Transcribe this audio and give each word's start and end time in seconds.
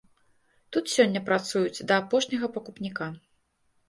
Тут 0.77 0.85
сёння 0.93 1.19
працуюць 1.27 1.85
да 1.91 1.97
апошняга 2.05 2.49
пакупніка. 2.57 3.11